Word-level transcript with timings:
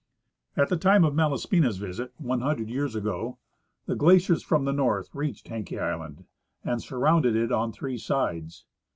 At 0.57 0.69
the 0.69 0.77
time 0.77 1.03
of 1.05 1.13
Malaspina's 1.13 1.77
visit, 1.77 2.11
100 2.17 2.67
years 2.67 2.95
ago, 2.95 3.37
the 3.85 3.95
glaciers 3.95 4.41
from 4.41 4.65
the 4.65 4.73
north 4.73 5.13
reached 5.13 5.47
Haenke 5.49 5.79
island, 5.79 6.25
and 6.63 6.81
surrounded 6.81 7.35
it 7.35 7.51
on 7.51 7.71
three 7.71 7.99
sides. 7.99 8.65